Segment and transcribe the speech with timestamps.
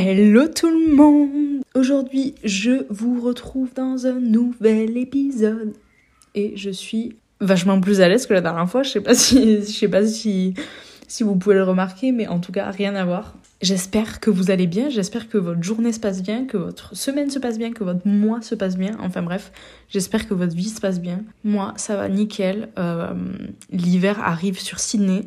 [0.00, 5.72] Hello tout le monde Aujourd'hui, je vous retrouve dans un nouvel épisode.
[6.36, 8.84] Et je suis vachement plus à l'aise que la dernière fois.
[8.84, 10.54] Je sais pas si, je sais pas si,
[11.20, 13.34] vous pouvez le remarquer, mais en tout cas, rien à voir.
[13.60, 17.28] J'espère que vous allez bien, j'espère que votre journée se passe bien, que votre semaine
[17.28, 18.96] se passe bien, que votre mois se passe bien.
[19.00, 19.50] Enfin bref,
[19.88, 21.24] j'espère que votre vie se passe bien.
[21.42, 22.68] Moi, ça va nickel.
[22.78, 23.14] Euh,
[23.72, 25.24] L'hiver arrive sur Sydney.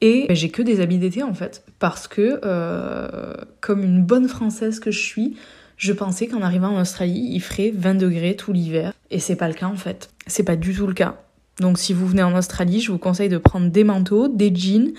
[0.00, 4.28] Et ben, j'ai que des habits d'été en fait, parce que euh, comme une bonne
[4.28, 5.36] française que je suis,
[5.76, 8.92] je pensais qu'en arrivant en Australie, il ferait 20 degrés tout l'hiver.
[9.10, 10.10] Et c'est pas le cas en fait.
[10.26, 11.20] C'est pas du tout le cas.
[11.60, 14.92] Donc si vous venez en Australie, je vous conseille de prendre des manteaux, des jeans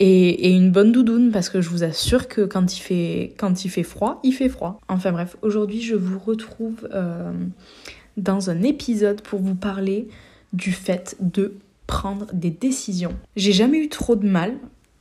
[0.00, 3.68] et, une bonne doudoune parce que je vous assure que quand il fait, quand il
[3.68, 4.80] fait froid, il fait froid.
[4.88, 7.32] Enfin bref, aujourd'hui je vous retrouve euh,
[8.16, 10.08] dans un épisode pour vous parler
[10.52, 11.54] du fait de
[11.86, 13.14] prendre des décisions.
[13.36, 14.54] J'ai jamais eu trop de mal,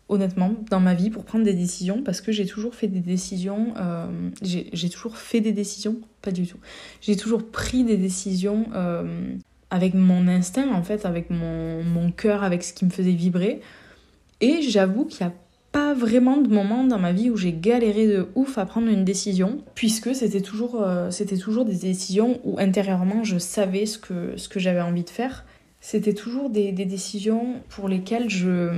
[0.09, 3.73] honnêtement, dans ma vie pour prendre des décisions parce que j'ai toujours fait des décisions.
[3.77, 4.07] Euh,
[4.41, 6.57] j'ai toujours fait des décisions, pas du tout.
[7.01, 9.35] J'ai toujours pris des décisions euh,
[9.69, 13.61] avec mon instinct, en fait, avec mon, cœur, avec ce qui me faisait vibrer.
[14.41, 15.35] Et j'avoue qu'il n'y a
[15.71, 19.05] pas vraiment de moment dans ma vie où j'ai galéré de ouf à prendre une
[19.05, 21.09] décision, puisque c'était toujours, euh,
[21.41, 25.45] toujours des décisions où intérieurement je savais ce que, ce que j'avais envie de faire
[25.81, 28.69] c'était toujours des, décisions pour lesquelles je,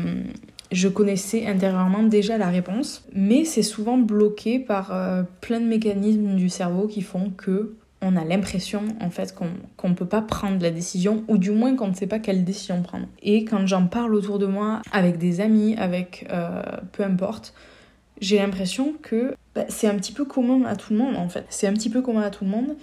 [0.72, 6.36] je connaissais intérieurement déjà la réponse, mais c'est souvent bloqué par euh, plein de mécanismes
[6.36, 10.62] du cerveau qui font que on a l'impression en fait qu'on ne peut pas prendre
[10.62, 13.08] la décision ou du moins qu'on ne sait pas quelle décision prendre.
[13.22, 17.54] Et quand j'en parle autour de moi avec des amis, avec euh, peu importe,
[18.20, 21.46] j'ai l'impression que bah, c'est un petit peu commun à tout le monde en fait.
[21.50, 22.76] C'est un petit peu commun à tout le monde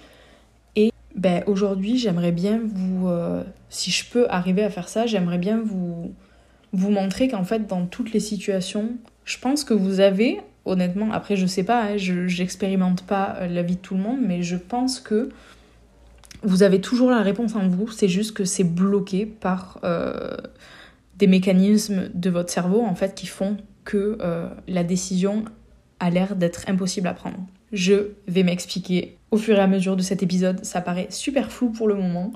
[1.14, 5.60] ben, aujourd'hui, j'aimerais bien vous, euh, si je peux arriver à faire ça, j'aimerais bien
[5.60, 6.14] vous,
[6.72, 11.36] vous montrer qu'en fait, dans toutes les situations, je pense que vous avez, honnêtement, après,
[11.36, 14.42] je sais pas, hein, je j'expérimente pas euh, la vie de tout le monde, mais
[14.42, 15.30] je pense que
[16.42, 20.36] vous avez toujours la réponse en vous, c'est juste que c'est bloqué par euh,
[21.18, 24.18] des mécanismes de votre cerveau, en fait, qui font que
[24.68, 25.44] la décision
[25.98, 27.38] a l'air d'être impossible à prendre.
[27.72, 30.64] Je vais m'expliquer au fur et à mesure de cet épisode.
[30.64, 32.32] Ça paraît super flou pour le moment,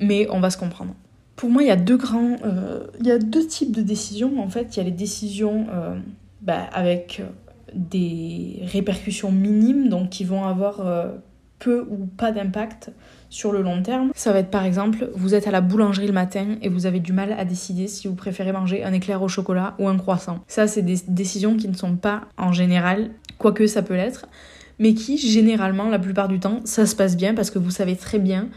[0.00, 0.94] mais on va se comprendre.
[1.36, 4.40] Pour moi, il y a deux grands, euh, il y a deux types de décisions.
[4.40, 5.98] En fait, il y a les décisions euh,
[6.40, 7.22] bah, avec
[7.74, 11.12] des répercussions minimes, donc qui vont avoir euh,
[11.58, 12.90] peu ou pas d'impact
[13.28, 14.10] sur le long terme.
[14.14, 17.00] Ça va être par exemple, vous êtes à la boulangerie le matin et vous avez
[17.00, 20.40] du mal à décider si vous préférez manger un éclair au chocolat ou un croissant.
[20.46, 23.10] Ça, c'est des décisions qui ne sont pas en général,
[23.46, 24.26] quoique ça peut l'être,
[24.80, 27.94] mais qui généralement, la plupart du temps, ça se passe bien parce que vous savez
[27.94, 28.48] très bien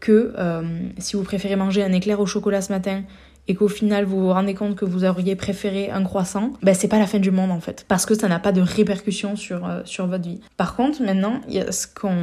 [0.00, 0.62] que euh,
[0.98, 3.04] si vous préférez manger un éclair au chocolat ce matin
[3.48, 6.88] et qu'au final vous vous rendez compte que vous auriez préféré un croissant, ben c'est
[6.88, 9.66] pas la fin du monde en fait, parce que ça n'a pas de répercussions sur,
[9.66, 10.40] euh, sur votre vie.
[10.56, 12.16] Par contre, maintenant, il y a ce qu'on,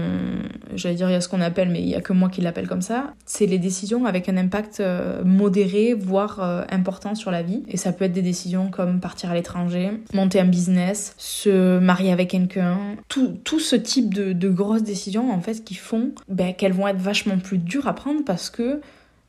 [0.76, 2.42] j'allais dire il y a ce qu'on appelle, mais il y a que moi qui
[2.42, 7.32] l'appelle comme ça, c'est les décisions avec un impact euh, modéré, voire euh, important sur
[7.32, 7.64] la vie.
[7.68, 12.12] Et ça peut être des décisions comme partir à l'étranger, monter un business, se marier
[12.12, 12.78] avec quelqu'un,
[13.08, 16.88] tout, tout ce type de, de grosses décisions en fait qui font ben, qu'elles vont
[16.88, 18.82] être vachement plus dures à prendre parce que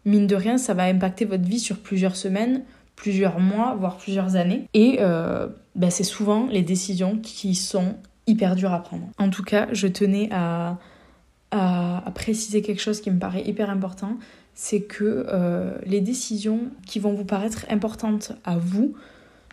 [0.04, 2.62] mine de rien, ça va impacter votre vie sur plusieurs semaines,
[2.96, 4.68] plusieurs mois, voire plusieurs années.
[4.74, 7.96] Et euh, bah, c'est souvent les décisions qui sont
[8.26, 9.08] hyper dures à prendre.
[9.18, 10.78] En tout cas, je tenais à,
[12.14, 14.16] préciser quelque chose qui me paraît hyper important,
[14.54, 18.94] c'est que euh, les décisions qui vont vous paraître importantes à vous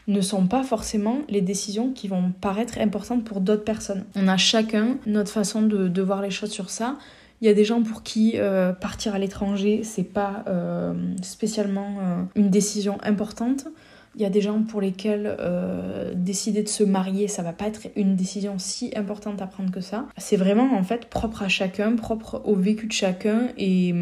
[0.07, 4.05] ne sont pas forcément les décisions qui vont paraître importantes pour d'autres personnes.
[4.15, 6.97] On a chacun notre façon de voir les choses sur ça.
[7.41, 11.97] Il y a des gens pour qui euh, partir à l'étranger, c'est pas euh, spécialement
[12.01, 13.65] euh, une décision importante.
[14.15, 17.67] Il y a des gens pour lesquels euh, décider de se marier, ça va pas
[17.67, 20.07] être une décision si importante à prendre que ça.
[20.17, 23.93] C'est vraiment en fait propre à chacun, propre au vécu de chacun et,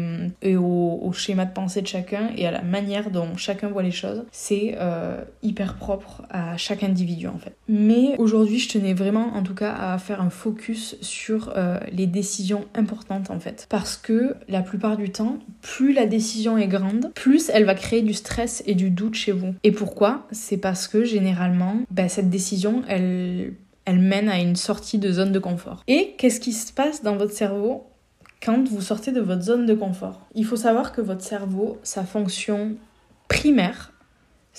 [0.42, 3.90] et au, schéma de pensée de chacun et à la manière dont chacun voit les
[3.90, 4.24] choses.
[4.30, 7.54] C'est euh, hyper propre à chaque individu en fait.
[7.68, 12.06] Mais aujourd'hui, je tenais vraiment en tout cas à faire un focus sur euh, les
[12.06, 13.66] décisions importantes en fait.
[13.68, 18.02] Parce que la plupart du temps, plus la décision est grande, plus elle va créer
[18.02, 19.54] du stress et du doute chez vous.
[19.64, 19.97] Et pourquoi
[20.30, 23.54] c'est parce que généralement, bah, cette décision, elle,
[23.84, 25.82] elle mène à une sortie de zone de confort.
[25.86, 27.86] Et qu'est-ce qui se passe dans votre cerveau
[28.42, 30.26] quand vous sortez de votre zone de confort?
[30.34, 32.76] Il faut savoir que votre cerveau, sa fonction
[33.28, 33.92] primaire,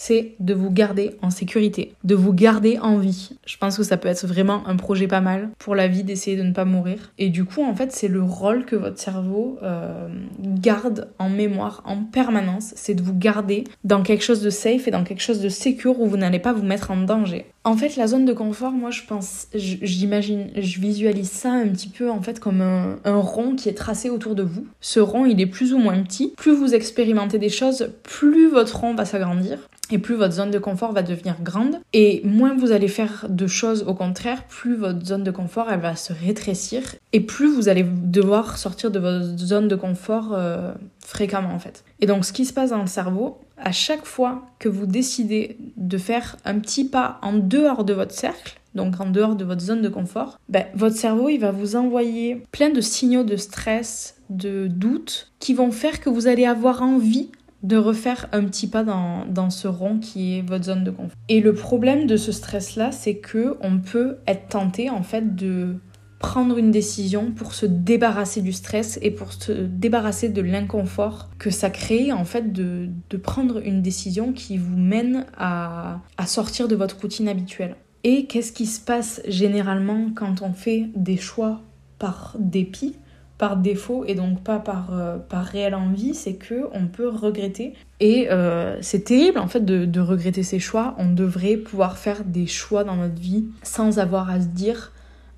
[0.01, 3.31] c'est de vous garder en sécurité, de vous garder en vie.
[3.46, 6.38] Je pense que ça peut être vraiment un projet pas mal pour la vie d'essayer
[6.38, 7.12] de ne pas mourir.
[7.18, 10.07] Et du coup, en fait, c'est le rôle que votre cerveau euh,
[10.40, 14.92] garde en mémoire en permanence, c'est de vous garder dans quelque chose de safe et
[14.92, 17.45] dans quelque chose de sécure où vous n'allez pas vous mettre en danger.
[17.69, 21.88] En fait, la zone de confort, moi, je pense, j'imagine, je visualise ça un petit
[21.88, 24.66] peu en fait comme un, rond qui est tracé autour de vous.
[24.81, 26.33] Ce rond, il est plus ou moins petit.
[26.36, 29.60] Plus vous expérimentez des choses, plus votre rond va s'agrandir
[29.92, 31.80] et plus votre zone de confort va devenir grande.
[31.94, 35.80] Et moins vous allez faire de choses, au contraire, plus votre zone de confort elle
[35.80, 36.81] va se rétrécir
[37.13, 40.74] et plus vous allez devoir sortir de votre zone de confort euh,
[41.06, 41.83] fréquemment en fait.
[42.01, 45.57] Et donc ce qui se passe dans le cerveau, à chaque fois que vous décidez
[45.77, 49.61] de faire un petit pas en dehors de votre cercle, donc en dehors de votre
[49.61, 54.17] zone de confort, ben, votre cerveau il va vous envoyer plein de signaux de stress,
[54.29, 57.29] de doute, qui vont faire que vous allez avoir envie
[57.63, 61.17] de refaire un petit pas dans, dans, ce rond qui est votre zone de confort.
[61.27, 65.75] Et le problème de ce stress-là, c'est que on peut être tenté en fait de
[66.19, 71.50] prendre une décision pour se débarrasser du stress et pour se débarrasser de l'inconfort que
[71.50, 76.68] ça crée en fait de, de, prendre une décision qui vous mène à, à sortir
[76.68, 77.75] de votre routine habituelle.
[78.04, 81.62] Et qu'est-ce qui se passe généralement quand on fait des choix
[81.98, 82.95] par dépit
[83.39, 87.74] par défaut et donc pas par, euh, par réelle envie, c'est que on peut regretter.
[88.01, 90.94] Et euh, c'est terrible en fait de, de, regretter ses choix.
[91.00, 94.92] On devrait pouvoir faire des choix dans notre vie sans avoir à se dire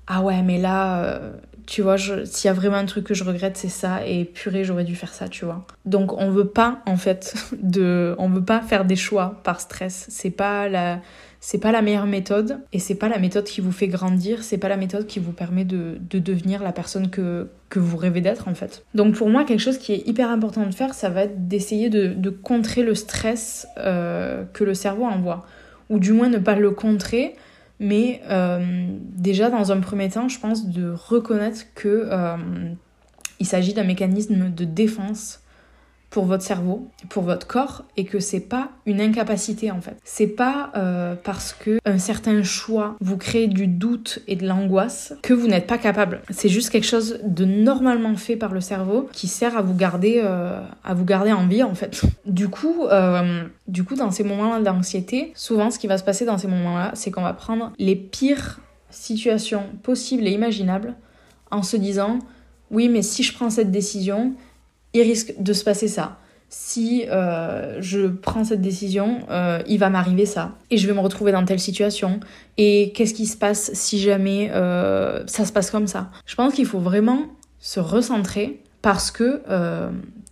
[0.06, 1.32] ah ouais mais là euh,
[1.66, 4.64] tu vois s'il y a vraiment un truc que je regrette c'est ça et purée
[4.64, 5.64] j'aurais dû faire ça tu vois.
[5.84, 10.06] Donc on veut pas en fait de on veut pas faire des choix par stress.
[10.10, 11.00] C'est pas la
[11.44, 14.58] c'est pas la meilleure méthode et c'est pas la méthode qui vous fait grandir, c'est
[14.58, 18.46] pas la méthode qui vous permet de, devenir la personne que, que vous rêvez d'être
[18.46, 18.84] en fait.
[18.94, 21.90] Donc pour moi, quelque chose qui est hyper important de faire, ça va être d'essayer
[21.90, 25.44] de, contrer le stress euh, que le cerveau envoie.
[25.90, 27.34] Ou du moins ne pas le contrer,
[27.82, 28.86] mais euh,
[29.16, 32.36] déjà dans un premier temps, je pense de reconnaître que euh,
[33.44, 35.41] s'agit d'un mécanisme de défense
[36.12, 39.96] pour votre cerveau, pour votre corps, et que c'est pas une incapacité en fait.
[40.04, 45.14] C'est pas euh, parce que un certain choix vous crée du doute et de l'angoisse
[45.22, 46.20] que vous n'êtes pas capable.
[46.28, 50.20] C'est juste quelque chose de normalement fait par le cerveau qui sert à vous garder,
[50.22, 52.02] euh, à vous garder en vie en fait.
[52.24, 56.24] Du coup, euh, du coup, dans ces moments-là d'anxiété, souvent ce qui va se passer
[56.24, 58.60] dans ces moments-là, c'est qu'on va prendre les pires
[58.90, 60.94] situations possibles et imaginables
[61.50, 62.20] en se disant
[62.70, 64.32] oui, mais si je prends cette décision,
[64.94, 66.18] il risque de se passer ça.
[66.54, 70.52] Si euh, je prends cette décision, euh, il va m'arriver ça.
[70.70, 72.20] Et je vais me retrouver dans telle situation.
[72.58, 76.10] Et qu'est-ce qui se passe si jamais euh, ça se passe comme ça?
[76.26, 77.22] Je pense qu'il faut vraiment
[77.58, 79.40] se recentrer parce que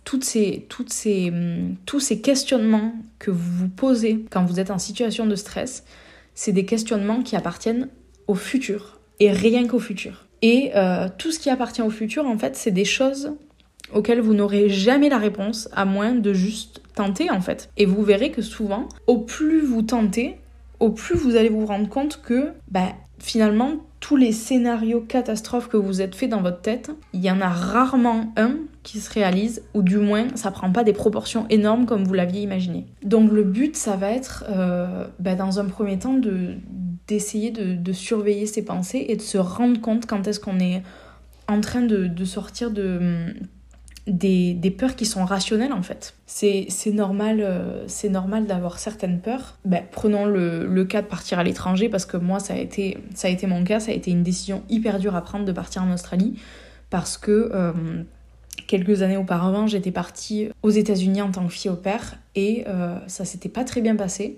[0.03, 4.69] toutes ces, toutes ces, hum, tous ces questionnements que vous vous posez quand vous êtes
[4.69, 5.85] en situation de stress,
[6.35, 7.87] c'est des questionnements qui appartiennent
[8.27, 10.27] au futur et rien qu'au futur.
[10.43, 10.71] Et
[11.17, 13.31] tout ce qui appartient au futur, en fait, c'est des choses
[13.93, 17.69] auxquelles vous n'aurez jamais la réponse à moins de juste tenter en fait.
[17.77, 20.37] Et vous verrez que souvent, au plus vous tentez,
[20.79, 25.77] au plus vous allez vous rendre compte que bah, finalement tous les scénarios catastrophes que
[25.77, 29.61] vous êtes fait dans votre tête, il y en a rarement un qui se réalise,
[29.75, 32.87] ou du moins ça prend pas des proportions énormes comme vous l'aviez imaginé.
[33.03, 36.55] Donc le but, ça va être euh, bah, dans un premier temps de
[37.07, 40.81] d'essayer de, surveiller ses pensées et de se rendre compte quand est-ce qu'on est
[41.49, 43.33] en train de, de sortir de
[44.07, 46.15] des, des, peurs qui sont rationnelles en fait.
[46.25, 49.57] C'est normal, euh, normal d'avoir certaines peurs.
[49.65, 52.97] Ben, prenons le, le, cas de partir à l'étranger parce que moi ça a, été,
[53.13, 55.51] ça a été mon cas, ça a été une décision hyper dure à prendre de
[55.51, 56.39] partir en Australie
[56.89, 57.73] parce que euh,
[58.67, 62.97] quelques années auparavant j'étais partie aux États-Unis en tant que fille au père et euh,
[63.07, 64.37] ça s'était pas très bien passé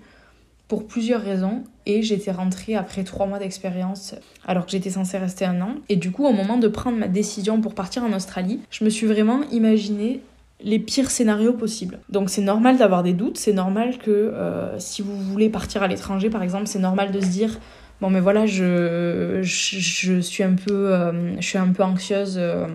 [0.68, 4.14] pour plusieurs raisons et j'étais rentrée après trois mois d'expérience
[4.46, 5.74] alors que j'étais censée rester un an.
[5.88, 8.90] Et du coup, au moment de prendre ma décision pour partir en Australie, je me
[8.90, 10.20] suis vraiment imaginé
[10.60, 11.98] les pires scénarios possibles.
[12.08, 15.88] Donc c'est normal d'avoir des doutes, c'est normal que euh, si vous voulez partir à
[15.88, 17.58] l'étranger par exemple, c'est normal de se dire
[18.00, 22.66] bon mais voilà je, je, suis un peu euh, je suis un peu anxieuse euh,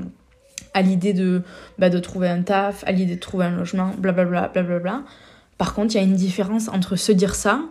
[0.74, 1.41] à l'idée de
[1.79, 5.01] bah, de trouver un taf, à l'idée de trouver un logement, blablabla blablabla.
[5.58, 7.62] Par contre, il y a une différence entre se dire ça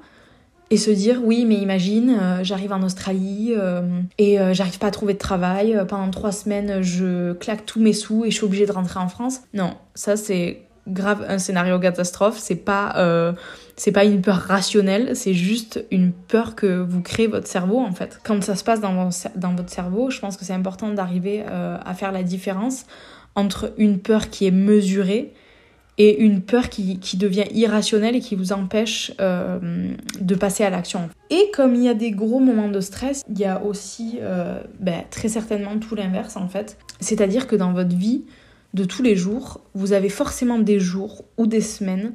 [0.71, 3.83] et se dire oui mais imagine euh, j'arrive en Australie euh,
[4.19, 7.93] et euh, j'arrive pas à trouver de travail pendant trois semaines je claque tous mes
[7.93, 9.41] sous et je suis obligée de rentrer en France.
[9.55, 12.39] Non ça c'est grave un scénario catastrophe.
[12.39, 13.35] C'est pas
[13.77, 17.93] c'est pas une peur rationnelle c'est juste une peur que vous créez votre cerveau en
[17.93, 18.21] fait.
[18.25, 21.95] Quand ça se passe dans, dans votre cerveau je pense que c'est important d'arriver à
[21.95, 22.85] faire la différence
[23.35, 25.33] entre une peur qui est mesurée
[25.99, 31.11] et une peur qui, devient irrationnelle et qui vous empêche euh, de passer à l'action.
[31.31, 34.61] Et comme il y a des gros moments de stress, il y a aussi euh,
[34.79, 36.79] ben, très certainement tout l'inverse en fait.
[37.01, 38.25] C'est-à-dire que dans votre vie
[38.75, 42.13] de tous les jours, vous avez forcément des jours ou des semaines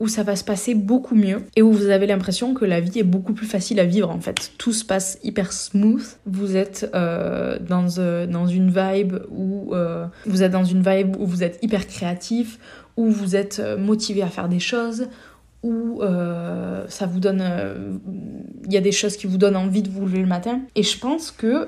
[0.00, 3.00] où ça va se passer beaucoup mieux et où vous avez l'impression que la vie
[3.00, 4.52] est beaucoup plus facile à vivre en fait.
[4.58, 6.04] Tout se passe hyper smooth.
[6.26, 11.16] Vous êtes euh, dans, euh, dans une vibe où euh, vous êtes dans une vibe
[11.18, 12.58] où vous êtes hyper créatif,
[12.96, 15.08] où vous êtes motivé à faire des choses,
[15.64, 16.00] où
[16.88, 17.42] ça vous donne
[18.64, 20.84] il y a des choses qui vous donnent envie de vous lever le matin et
[20.84, 21.66] je pense que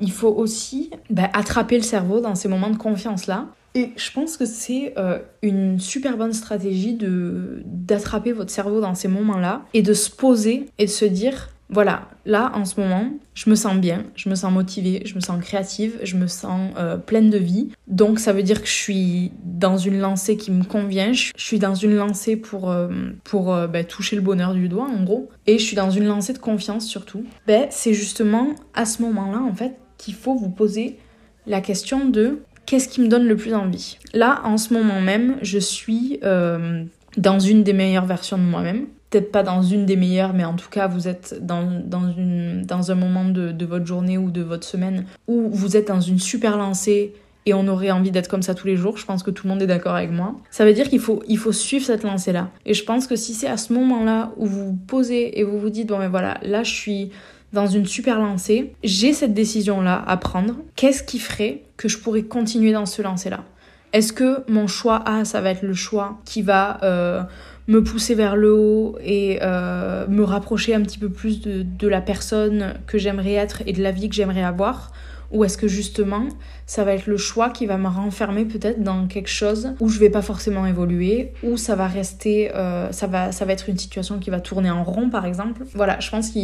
[0.00, 4.10] il faut aussi bah, attraper le cerveau dans ces moments de confiance là et je
[4.12, 9.64] pense que c'est euh, une super bonne stratégie de d'attraper votre cerveau dans ces moments-là
[9.74, 13.56] et de se poser et de se dire voilà, là en ce moment, je me
[13.56, 17.30] sens bien, je me sens motivée, je me sens créative, je me sens euh, pleine
[17.30, 17.70] de vie.
[17.88, 21.58] Donc ça veut dire que je suis dans une lancée qui me convient, je suis
[21.58, 22.88] dans une lancée pour, euh,
[23.24, 26.34] pour bah, toucher le bonheur du doigt en gros, et je suis dans une lancée
[26.34, 27.24] de confiance surtout.
[27.48, 30.98] Ben, c'est justement à ce moment-là en fait qu'il faut vous poser
[31.46, 35.36] la question de qu'est-ce qui me donne le plus envie Là, en ce moment même,
[35.42, 36.84] je suis euh,
[37.16, 38.86] dans une des meilleures versions de moi-même.
[39.10, 41.68] Peut-être pas dans une des meilleures, mais en tout cas, vous êtes dans,
[42.16, 46.00] une, dans un moment de, votre journée ou de votre semaine où vous êtes dans
[46.00, 47.14] une super lancée
[47.46, 48.96] et on aurait envie d'être comme ça tous les jours.
[48.96, 50.34] Je pense que tout le monde est d'accord avec moi.
[50.50, 52.50] Ça veut dire qu'il faut, faut suivre cette lancée-là.
[52.66, 55.58] Et je pense que si c'est à ce moment-là où vous vous posez et vous
[55.58, 57.10] vous dites, bon mais voilà, là je suis
[57.54, 60.56] dans une super lancée, j'ai cette décision-là à prendre.
[60.76, 63.44] Qu'est-ce qui ferait que je pourrais continuer dans ce lancer-là
[63.92, 67.22] Est-ce que mon choix A, ça va être le choix qui va euh,
[67.68, 71.88] me pousser vers le haut et euh, me rapprocher un petit peu plus de, de
[71.88, 74.92] la personne que j'aimerais être et de la vie que j'aimerais avoir?
[75.34, 76.28] Ou est-ce que justement,
[76.64, 79.98] ça va être le choix qui va me renfermer peut-être dans quelque chose où je
[79.98, 83.76] vais pas forcément évoluer, ou ça va rester, euh, ça, va, ça va être une
[83.76, 85.64] situation qui va tourner en rond par exemple?
[85.74, 86.38] Voilà, je pense que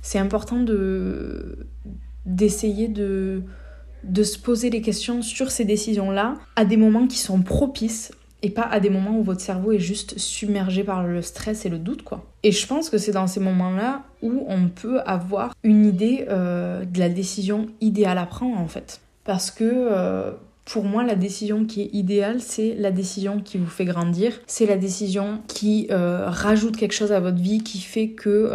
[0.00, 1.68] c'est important de
[2.24, 3.42] d'essayer de
[4.02, 8.12] de se poser les questions sur ces décisions-là à des moments qui sont propices
[8.46, 11.68] et pas à des moments où votre cerveau est juste submergé par le stress et
[11.68, 12.24] le doute, quoi.
[12.44, 16.84] Et je pense que c'est dans ces moments-là où on peut avoir une idée euh,
[16.84, 19.00] de la décision idéale à prendre, en fait.
[19.24, 20.30] Parce que euh,
[20.64, 24.66] pour moi, la décision qui est idéale, c'est la décision qui vous fait grandir, c'est
[24.66, 28.48] la décision qui euh, rajoute quelque chose à votre vie, qui fait que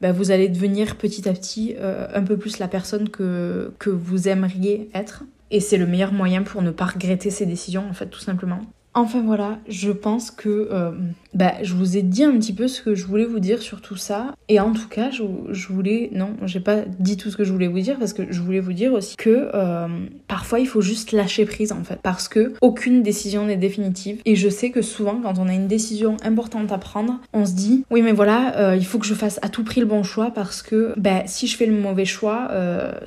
[0.00, 4.28] bah, vous allez devenir petit à petit un peu plus la personne que, que vous
[4.28, 5.24] aimeriez être.
[5.50, 8.60] Et c'est le meilleur moyen pour ne pas regretter ces décisions, en fait, tout simplement.
[8.94, 10.92] Enfin voilà, je pense que euh,
[11.34, 13.80] bah, je vous ai dit un petit peu ce que je voulais vous dire sur
[13.80, 14.34] tout ça.
[14.48, 16.10] Et en tout cas, je, je voulais...
[16.12, 18.60] Non, j'ai pas dit tout ce que je voulais vous dire parce que je voulais
[18.60, 19.88] vous dire aussi que euh,
[20.28, 21.98] parfois il faut juste lâcher prise en fait.
[22.02, 24.20] Parce que aucune décision n'est définitive.
[24.24, 27.52] Et je sais que souvent quand on a une décision importante à prendre, on se
[27.52, 30.02] dit oui mais voilà, euh, il faut que je fasse à tout prix le bon
[30.02, 32.50] choix parce que bah, si je fais le mauvais choix,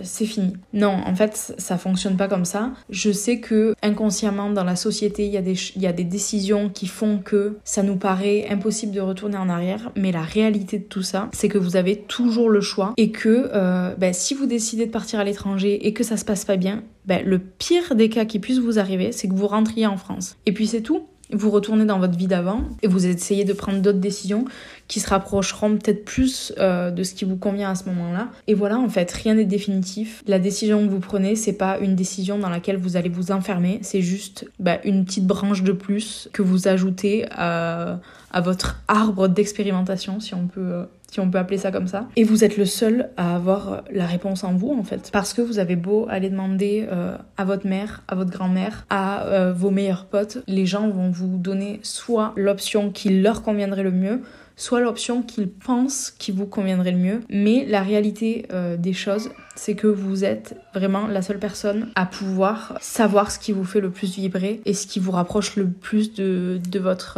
[0.01, 0.53] c'est fini.
[0.73, 2.71] Non, en fait ça fonctionne pas comme ça.
[2.89, 6.69] Je sais que inconsciemment dans la société, il y a des y a des décisions
[6.69, 8.16] qui font que ça nous paraît
[8.49, 11.97] impossible de retourner en arrière, mais la réalité de tout ça, c'est que vous avez
[11.97, 15.93] toujours le choix et que euh, ben, si vous décidez de partir à l'étranger et
[15.93, 19.11] que ça se passe pas bien, ben, le pire des cas qui puisse vous arriver,
[19.11, 20.37] c'est que vous rentriez en France.
[20.45, 23.81] Et puis c'est tout vous retournez dans votre vie d'avant et vous essayez de prendre
[23.81, 24.45] d'autres décisions
[24.87, 28.29] qui se rapprocheront peut-être plus euh, de ce qui vous convient à ce moment-là.
[28.47, 30.23] Et voilà, en fait, rien n'est définitif.
[30.27, 33.79] La décision que vous prenez, c'est pas une décision dans laquelle vous allez vous enfermer,
[33.81, 37.99] c'est juste bah, une petite branche de plus que vous ajoutez à,
[38.43, 42.07] votre arbre d'expérimentation, si on peut euh, si on peut appeler ça comme ça.
[42.15, 45.09] Et vous êtes le seul à avoir la réponse en vous, en fait.
[45.11, 49.25] Parce que vous avez beau aller demander euh, à votre mère, à votre grand-mère, à
[49.25, 53.91] euh, vos meilleurs potes, les gens vont vous donner soit l'option qui leur conviendrait le
[53.91, 54.21] mieux,
[54.57, 57.19] soit l'option qu'ils pensent qui vous conviendrait le mieux.
[57.29, 62.05] Mais la réalité euh, des choses, c'est que vous êtes vraiment la seule personne à
[62.05, 65.69] pouvoir savoir ce qui vous fait le plus vibrer et ce qui vous rapproche le
[65.69, 67.17] plus de, de votre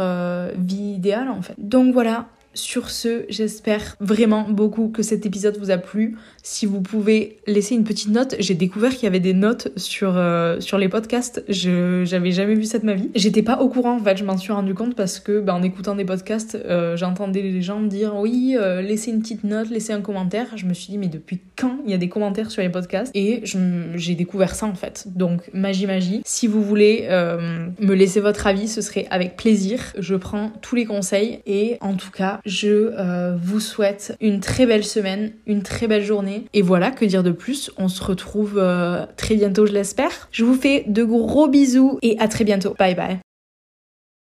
[0.56, 1.54] vie idéale en fait.
[1.58, 6.16] Donc voilà, sur ce, j'espère vraiment beaucoup que cet épisode vous a plu.
[6.42, 10.16] Si vous pouvez laisser une petite note, j'ai découvert qu'il y avait des notes sur,
[10.16, 11.44] euh, sur les podcasts.
[11.48, 13.10] Je j'avais jamais vu ça de ma vie.
[13.14, 15.62] J'étais pas au courant en fait, je m'en suis rendu compte parce que bah, en
[15.62, 19.68] écoutant des podcasts, euh, j'entendais les gens me dire oui, euh, laissez une petite note,
[19.68, 20.46] laissez un commentaire.
[20.56, 23.10] Je me suis dit mais depuis quand il y a des commentaires sur les podcasts?
[23.14, 25.08] Et j'ai découvert ça en fait.
[25.14, 26.22] Donc magie magie.
[26.24, 29.92] Si vous voulez me laisser votre avis, ce serait avec plaisir.
[29.98, 34.84] Je prends tous les conseils et en tout cas je vous souhaite une très belle
[34.84, 36.04] semaine, une très belle
[36.52, 37.70] Et voilà, que dire de plus?
[37.76, 40.28] On se retrouve euh, très bientôt, je l'espère.
[40.32, 42.74] Je vous fais de gros bisous et à très bientôt.
[42.78, 43.18] Bye bye.